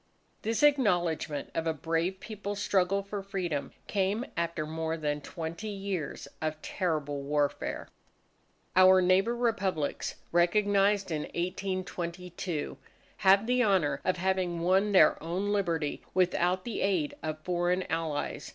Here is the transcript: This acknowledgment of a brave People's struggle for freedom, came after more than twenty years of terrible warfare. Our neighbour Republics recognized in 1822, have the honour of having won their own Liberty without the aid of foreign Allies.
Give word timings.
This 0.41 0.63
acknowledgment 0.63 1.51
of 1.53 1.67
a 1.67 1.75
brave 1.75 2.19
People's 2.19 2.59
struggle 2.59 3.03
for 3.03 3.21
freedom, 3.21 3.71
came 3.85 4.25
after 4.35 4.65
more 4.65 4.97
than 4.97 5.21
twenty 5.21 5.67
years 5.67 6.27
of 6.41 6.59
terrible 6.63 7.21
warfare. 7.21 7.87
Our 8.75 8.99
neighbour 8.99 9.35
Republics 9.35 10.15
recognized 10.31 11.11
in 11.11 11.25
1822, 11.35 12.79
have 13.17 13.45
the 13.45 13.63
honour 13.63 14.01
of 14.03 14.17
having 14.17 14.61
won 14.61 14.91
their 14.91 15.21
own 15.21 15.51
Liberty 15.53 16.01
without 16.15 16.65
the 16.65 16.81
aid 16.81 17.13
of 17.21 17.37
foreign 17.45 17.83
Allies. 17.83 18.49